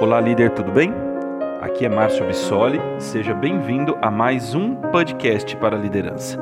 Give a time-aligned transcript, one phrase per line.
[0.00, 0.92] Olá, líder, tudo bem?
[1.60, 6.38] Aqui é Márcio Bissoli, seja bem-vindo a mais um podcast para a liderança.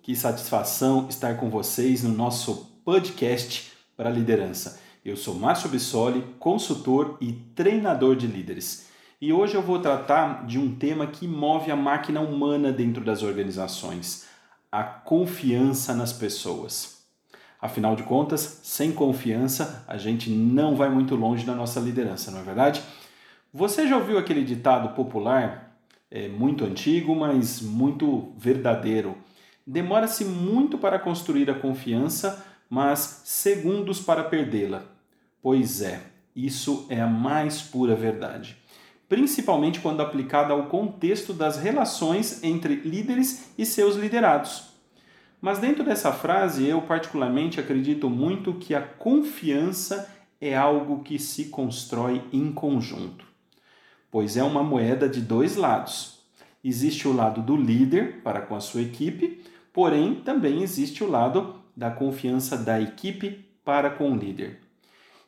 [0.00, 4.80] Que satisfação estar com vocês no nosso podcast para a liderança.
[5.04, 8.88] Eu sou Márcio Bissoli, consultor e treinador de líderes.
[9.20, 13.24] E hoje eu vou tratar de um tema que move a máquina humana dentro das
[13.24, 14.30] organizações:
[14.72, 17.04] a confiança nas pessoas.
[17.60, 22.40] Afinal de contas, sem confiança, a gente não vai muito longe da nossa liderança, não
[22.40, 22.82] é verdade?
[23.52, 25.76] Você já ouviu aquele ditado popular,
[26.10, 29.14] é, muito antigo, mas muito verdadeiro?
[29.66, 34.82] Demora-se muito para construir a confiança, mas segundos para perdê-la.
[35.42, 36.00] Pois é,
[36.34, 38.56] isso é a mais pura verdade
[39.12, 44.68] principalmente quando aplicada ao contexto das relações entre líderes e seus liderados.
[45.38, 51.50] Mas dentro dessa frase, eu particularmente acredito muito que a confiança é algo que se
[51.50, 53.26] constrói em conjunto,
[54.10, 56.20] pois é uma moeda de dois lados.
[56.64, 61.56] Existe o lado do líder para com a sua equipe, porém também existe o lado
[61.76, 64.60] da confiança da equipe para com o líder.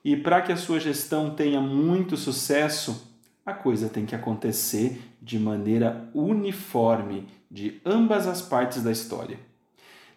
[0.03, 3.13] E para que a sua gestão tenha muito sucesso,
[3.45, 9.39] a coisa tem que acontecer de maneira uniforme de ambas as partes da história.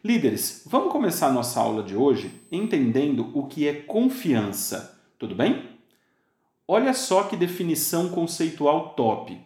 [0.03, 5.78] Líderes, vamos começar nossa aula de hoje entendendo o que é confiança, tudo bem?
[6.66, 9.38] Olha só que definição conceitual top.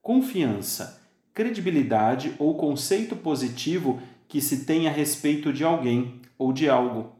[0.00, 1.00] Confiança,
[1.32, 7.12] credibilidade ou conceito positivo que se tem a respeito de alguém ou de algo.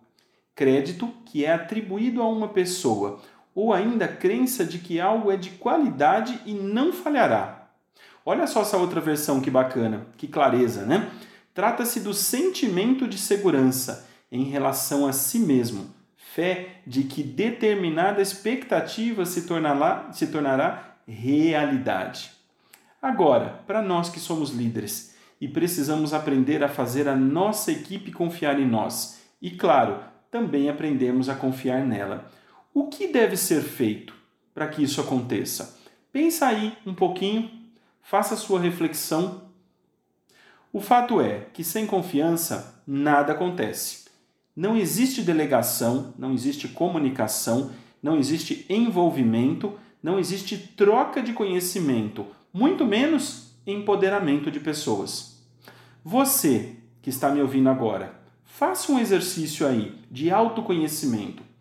[0.54, 3.20] Crédito que é atribuído a uma pessoa
[3.54, 7.68] ou ainda crença de que algo é de qualidade e não falhará.
[8.24, 11.10] Olha só essa outra versão que bacana, que clareza, né?
[11.52, 19.26] Trata-se do sentimento de segurança em relação a si mesmo, fé de que determinada expectativa
[19.26, 22.30] se tornará, se tornará realidade.
[23.02, 28.58] Agora, para nós que somos líderes e precisamos aprender a fazer a nossa equipe confiar
[28.58, 29.98] em nós, e claro,
[30.30, 32.30] também aprendemos a confiar nela.
[32.74, 34.14] O que deve ser feito
[34.54, 35.78] para que isso aconteça?
[36.10, 37.50] Pensa aí um pouquinho,
[38.00, 39.42] faça sua reflexão.
[40.72, 44.06] O fato é que sem confiança nada acontece.
[44.56, 47.70] Não existe delegação, não existe comunicação,
[48.02, 55.44] não existe envolvimento, não existe troca de conhecimento, muito menos empoderamento de pessoas.
[56.02, 61.51] Você que está me ouvindo agora, faça um exercício aí de autoconhecimento.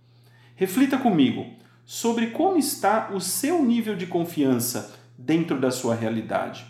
[0.62, 1.48] Reflita comigo
[1.84, 6.64] sobre como está o seu nível de confiança dentro da sua realidade.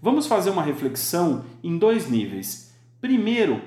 [0.00, 2.72] Vamos fazer uma reflexão em dois níveis.
[3.00, 3.62] Primeiro,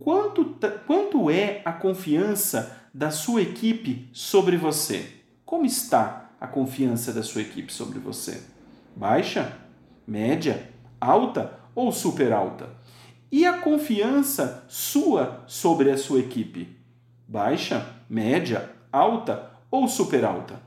[0.00, 5.12] quanto, quanto é a confiança da sua equipe sobre você?
[5.44, 8.42] Como está a confiança da sua equipe sobre você?
[8.96, 9.56] Baixa?
[10.04, 10.72] Média?
[11.00, 12.70] Alta ou super alta?
[13.30, 16.84] E a confiança sua sobre a sua equipe?
[17.28, 17.96] Baixa?
[18.08, 20.60] média, alta ou super alta?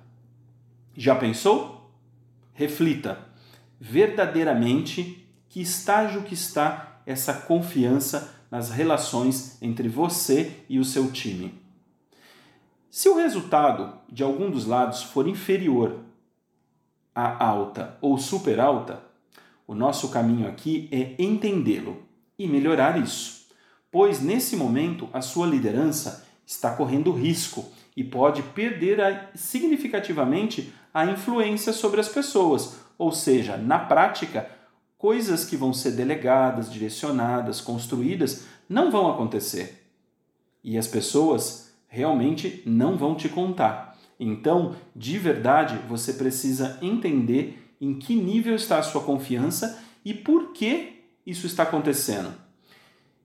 [0.96, 1.90] Já pensou?
[2.54, 3.18] Reflita
[3.80, 11.54] verdadeiramente que estágio que está essa confiança nas relações entre você e o seu time.
[12.90, 16.00] Se o resultado de algum dos lados for inferior
[17.16, 19.02] a alta ou super alta,
[19.66, 22.04] o nosso caminho aqui é entendê-lo
[22.38, 23.48] e melhorar isso,
[23.92, 27.64] pois nesse momento a sua liderança está correndo risco
[27.96, 34.50] e pode perder significativamente a influência sobre as pessoas, ou seja, na prática,
[34.98, 39.92] coisas que vão ser delegadas, direcionadas, construídas não vão acontecer.
[40.64, 43.96] E as pessoas realmente não vão te contar.
[44.20, 50.52] Então, de verdade, você precisa entender em que nível está a sua confiança e por
[50.52, 52.34] que isso está acontecendo.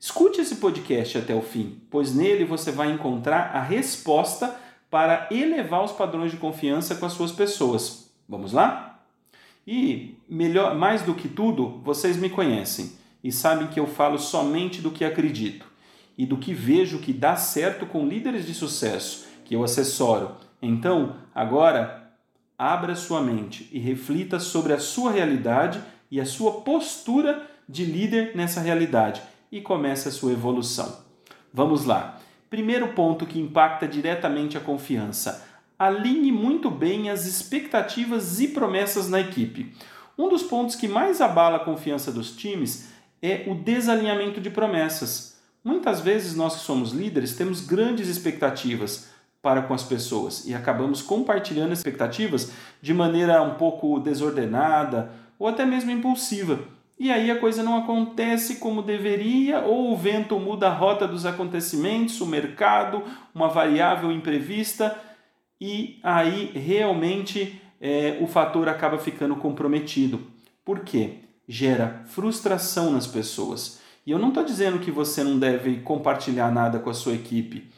[0.04, 4.54] Escute esse podcast até o fim, pois nele você vai encontrar a resposta
[4.90, 8.10] para elevar os padrões de confiança com as suas pessoas.
[8.28, 9.00] Vamos lá?
[9.66, 12.92] E melhor, mais do que tudo, vocês me conhecem
[13.24, 15.64] e sabem que eu falo somente do que acredito
[16.18, 20.36] e do que vejo que dá certo com líderes de sucesso que eu assessoro.
[20.60, 22.12] Então, agora,
[22.58, 28.36] abra sua mente e reflita sobre a sua realidade e a sua postura de líder
[28.36, 29.22] nessa realidade
[29.54, 30.98] e comece a sua evolução.
[31.52, 32.18] Vamos lá.
[32.50, 35.46] Primeiro ponto que impacta diretamente a confiança.
[35.78, 39.72] Alinhe muito bem as expectativas e promessas na equipe.
[40.18, 42.88] Um dos pontos que mais abala a confiança dos times
[43.22, 45.38] é o desalinhamento de promessas.
[45.62, 49.08] Muitas vezes nós que somos líderes temos grandes expectativas
[49.40, 52.50] para com as pessoas e acabamos compartilhando expectativas
[52.82, 56.58] de maneira um pouco desordenada ou até mesmo impulsiva.
[56.98, 61.26] E aí a coisa não acontece como deveria, ou o vento muda a rota dos
[61.26, 63.02] acontecimentos, o mercado,
[63.34, 64.96] uma variável imprevista,
[65.60, 70.20] e aí realmente é, o fator acaba ficando comprometido.
[70.64, 71.18] Por quê?
[71.48, 73.80] Gera frustração nas pessoas.
[74.06, 77.70] E eu não estou dizendo que você não deve compartilhar nada com a sua equipe,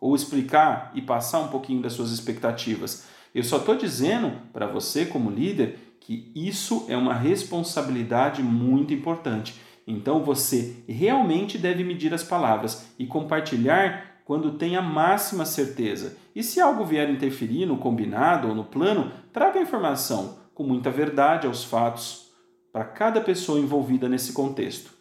[0.00, 3.06] ou explicar e passar um pouquinho das suas expectativas.
[3.34, 9.58] Eu só estou dizendo para você, como líder, que isso é uma responsabilidade muito importante.
[9.86, 16.16] Então você realmente deve medir as palavras e compartilhar quando tem a máxima certeza.
[16.36, 20.90] E se algo vier interferir no combinado ou no plano, traga a informação com muita
[20.90, 22.30] verdade aos fatos
[22.70, 24.92] para cada pessoa envolvida nesse contexto.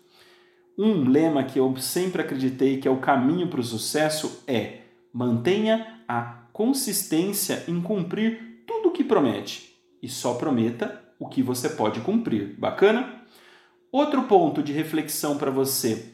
[0.78, 4.84] Um lema que eu sempre acreditei que é o caminho para o sucesso é:
[5.14, 6.22] mantenha a
[6.54, 9.73] consistência em cumprir tudo o que promete
[10.04, 12.56] e só prometa o que você pode cumprir.
[12.60, 13.24] Bacana?
[13.90, 16.14] Outro ponto de reflexão para você.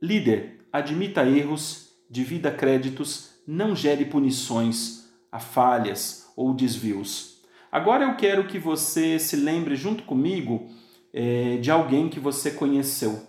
[0.00, 7.42] Líder, admita erros, divida créditos, não gere punições a falhas ou desvios.
[7.70, 10.70] Agora eu quero que você se lembre junto comigo
[11.12, 13.26] é, de alguém que você conheceu,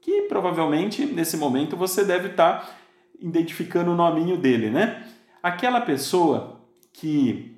[0.00, 2.76] que provavelmente nesse momento você deve estar tá
[3.18, 5.06] identificando o nominho dele, né?
[5.42, 6.60] Aquela pessoa
[6.92, 7.49] que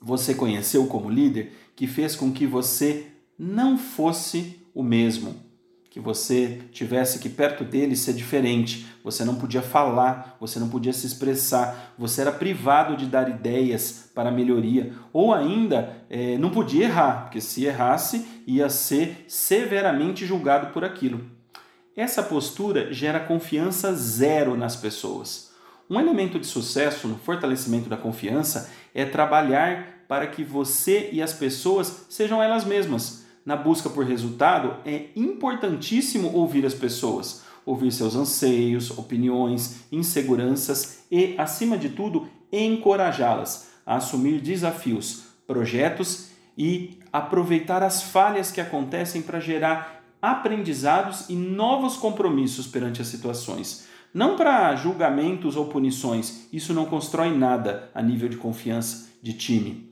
[0.00, 3.06] você conheceu como líder que fez com que você
[3.38, 5.36] não fosse o mesmo,
[5.90, 10.92] que você tivesse que perto dele ser diferente, você não podia falar, você não podia
[10.92, 16.84] se expressar, você era privado de dar ideias para melhoria, ou ainda é, não podia
[16.84, 21.24] errar, porque se errasse ia ser severamente julgado por aquilo.
[21.96, 25.47] Essa postura gera confiança zero nas pessoas.
[25.90, 31.32] Um elemento de sucesso no fortalecimento da confiança é trabalhar para que você e as
[31.32, 33.26] pessoas sejam elas mesmas.
[33.44, 41.34] Na busca por resultado, é importantíssimo ouvir as pessoas, ouvir seus anseios, opiniões, inseguranças e,
[41.38, 49.40] acima de tudo, encorajá-las a assumir desafios, projetos e aproveitar as falhas que acontecem para
[49.40, 53.88] gerar aprendizados e novos compromissos perante as situações.
[54.12, 59.88] Não para julgamentos ou punições, isso não constrói nada a nível de confiança de time.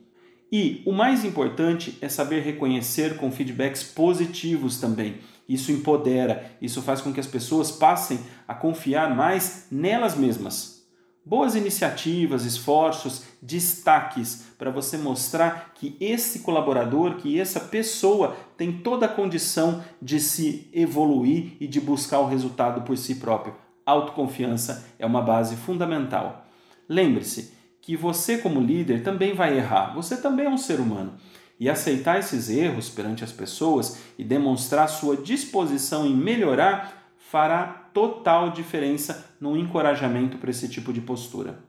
[0.51, 5.17] E o mais importante é saber reconhecer com feedbacks positivos também.
[5.49, 10.77] Isso empodera, isso faz com que as pessoas passem a confiar mais nelas mesmas.
[11.25, 19.07] Boas iniciativas, esforços, destaques para você mostrar que esse colaborador, que essa pessoa tem toda
[19.07, 23.66] a condição de se evoluir e de buscar o resultado por si próprio.
[23.87, 26.45] Autoconfiança é uma base fundamental.
[26.89, 27.57] Lembre-se,
[27.87, 29.95] que você, como líder, também vai errar.
[29.95, 31.15] Você também é um ser humano.
[31.59, 38.51] E aceitar esses erros perante as pessoas e demonstrar sua disposição em melhorar fará total
[38.51, 41.61] diferença no encorajamento para esse tipo de postura.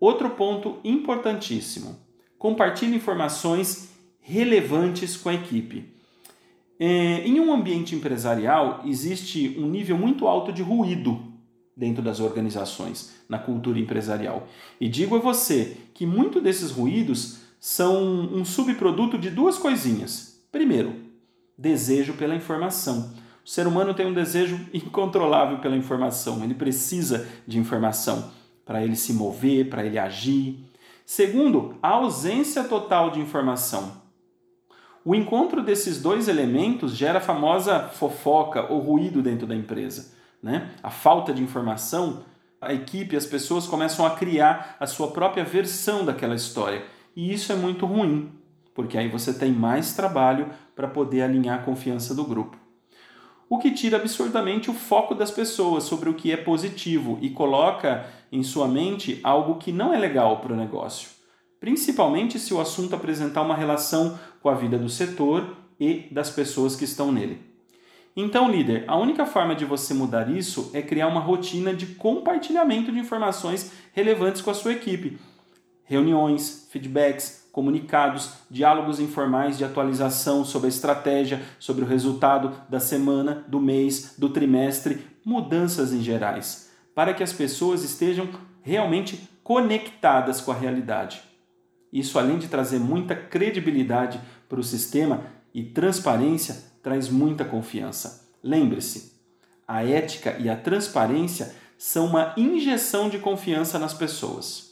[0.00, 2.00] Outro ponto importantíssimo:
[2.38, 3.90] compartilhe informações
[4.20, 5.99] relevantes com a equipe.
[6.82, 11.20] É, em um ambiente empresarial, existe um nível muito alto de ruído
[11.76, 14.48] dentro das organizações, na cultura empresarial.
[14.80, 18.02] E digo a você que muito desses ruídos são
[18.32, 20.42] um subproduto de duas coisinhas.
[20.50, 20.94] Primeiro,
[21.56, 23.12] desejo pela informação.
[23.44, 28.30] O ser humano tem um desejo incontrolável pela informação, ele precisa de informação
[28.64, 30.64] para ele se mover, para ele agir.
[31.04, 33.99] Segundo, a ausência total de informação.
[35.04, 40.70] O encontro desses dois elementos gera a famosa fofoca ou ruído dentro da empresa né?
[40.82, 42.24] a falta de informação,
[42.60, 46.84] a equipe, as pessoas começam a criar a sua própria versão daquela história.
[47.14, 48.32] E isso é muito ruim,
[48.74, 52.56] porque aí você tem mais trabalho para poder alinhar a confiança do grupo.
[53.48, 58.06] O que tira absurdamente o foco das pessoas sobre o que é positivo e coloca
[58.30, 61.08] em sua mente algo que não é legal para o negócio,
[61.60, 66.74] principalmente se o assunto apresentar uma relação com a vida do setor e das pessoas
[66.74, 67.50] que estão nele.
[68.16, 72.90] Então, líder, a única forma de você mudar isso é criar uma rotina de compartilhamento
[72.90, 75.18] de informações relevantes com a sua equipe.
[75.84, 83.44] Reuniões, feedbacks, comunicados, diálogos informais de atualização sobre a estratégia, sobre o resultado da semana,
[83.48, 88.28] do mês, do trimestre, mudanças em gerais, para que as pessoas estejam
[88.62, 91.29] realmente conectadas com a realidade.
[91.92, 98.28] Isso, além de trazer muita credibilidade para o sistema e transparência, traz muita confiança.
[98.42, 99.12] Lembre-se,
[99.66, 104.70] a ética e a transparência são uma injeção de confiança nas pessoas.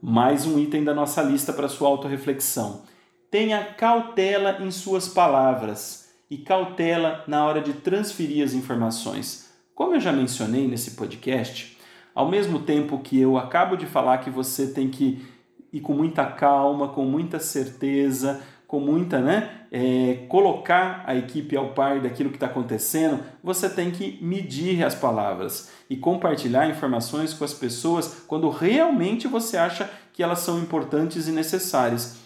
[0.00, 2.82] Mais um item da nossa lista para sua autorreflexão.
[3.30, 9.50] Tenha cautela em suas palavras e cautela na hora de transferir as informações.
[9.74, 11.76] Como eu já mencionei nesse podcast,
[12.14, 15.24] ao mesmo tempo que eu acabo de falar que você tem que
[15.72, 21.72] ir com muita calma, com muita certeza, com muita, né, é, colocar a equipe ao
[21.72, 27.44] par daquilo que está acontecendo, você tem que medir as palavras e compartilhar informações com
[27.44, 32.18] as pessoas quando realmente você acha que elas são importantes e necessárias.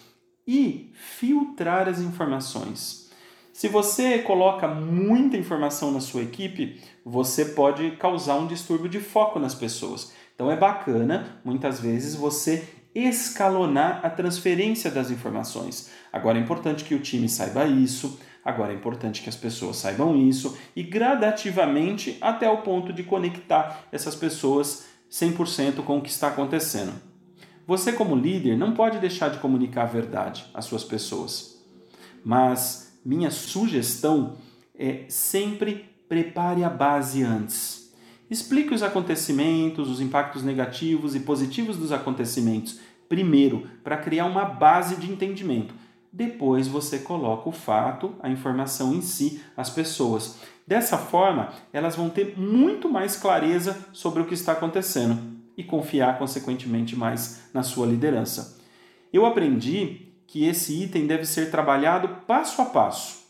[0.45, 3.09] E filtrar as informações.
[3.53, 9.39] Se você coloca muita informação na sua equipe, você pode causar um distúrbio de foco
[9.39, 10.11] nas pessoas.
[10.35, 15.89] Então é bacana, muitas vezes, você escalonar a transferência das informações.
[16.11, 20.15] Agora é importante que o time saiba isso, agora é importante que as pessoas saibam
[20.15, 26.27] isso e gradativamente até o ponto de conectar essas pessoas 100% com o que está
[26.27, 26.93] acontecendo.
[27.65, 31.63] Você, como líder, não pode deixar de comunicar a verdade às suas pessoas,
[32.23, 34.37] mas minha sugestão
[34.77, 37.82] é sempre prepare a base antes.
[38.33, 44.95] Explique os acontecimentos, os impactos negativos e positivos dos acontecimentos primeiro, para criar uma base
[44.95, 45.75] de entendimento.
[46.11, 50.39] Depois você coloca o fato, a informação em si, as pessoas.
[50.65, 55.19] Dessa forma, elas vão ter muito mais clareza sobre o que está acontecendo
[55.55, 58.59] e confiar, consequentemente, mais na sua liderança.
[59.13, 63.21] Eu aprendi que esse item deve ser trabalhado passo a passo.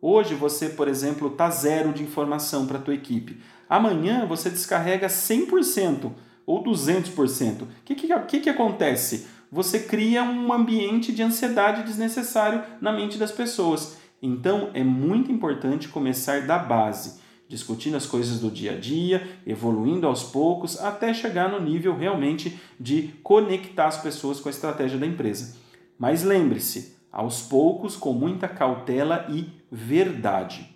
[0.00, 3.40] Hoje você, por exemplo, está zero de informação para a tua equipe.
[3.72, 6.12] Amanhã você descarrega 100%
[6.44, 7.62] ou 200%.
[7.62, 9.26] O que, que, que, que acontece?
[9.50, 13.96] Você cria um ambiente de ansiedade desnecessário na mente das pessoas.
[14.20, 20.06] Então é muito importante começar da base, discutindo as coisas do dia a dia, evoluindo
[20.06, 25.06] aos poucos, até chegar no nível realmente de conectar as pessoas com a estratégia da
[25.06, 25.56] empresa.
[25.98, 30.71] Mas lembre-se, aos poucos, com muita cautela e verdade.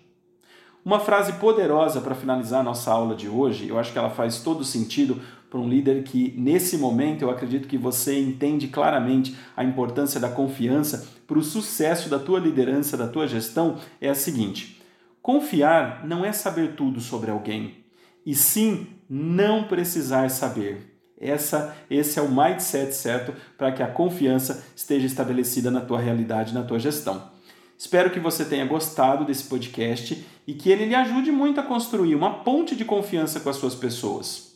[0.87, 4.39] Uma frase poderosa para finalizar a nossa aula de hoje, eu acho que ela faz
[4.39, 9.65] todo sentido para um líder que, nesse momento, eu acredito que você entende claramente a
[9.65, 14.81] importância da confiança para o sucesso da tua liderança, da tua gestão, é a seguinte:
[15.21, 17.83] confiar não é saber tudo sobre alguém,
[18.25, 20.97] e sim não precisar saber.
[21.19, 26.53] Essa, esse é o mindset certo para que a confiança esteja estabelecida na tua realidade,
[26.53, 27.35] na tua gestão.
[27.77, 32.15] Espero que você tenha gostado desse podcast e que ele lhe ajude muito a construir
[32.15, 34.55] uma ponte de confiança com as suas pessoas.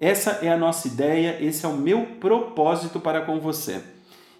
[0.00, 3.82] Essa é a nossa ideia, esse é o meu propósito para com você.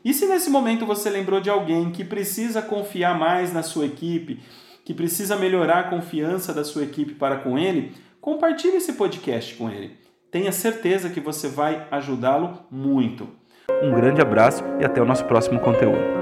[0.03, 4.41] E se nesse momento você lembrou de alguém que precisa confiar mais na sua equipe,
[4.85, 9.69] que precisa melhorar a confiança da sua equipe para com ele, compartilhe esse podcast com
[9.69, 13.29] ele tenha certeza que você vai ajudá-lo muito.
[13.83, 16.20] Um grande abraço e até o nosso próximo conteúdo.